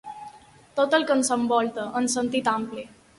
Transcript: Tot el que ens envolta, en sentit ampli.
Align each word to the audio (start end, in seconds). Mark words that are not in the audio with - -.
Tot 0.79 0.95
el 0.97 1.05
que 1.11 1.17
ens 1.17 1.29
envolta, 1.35 1.85
en 2.01 2.09
sentit 2.15 2.51
ampli. 2.53 2.87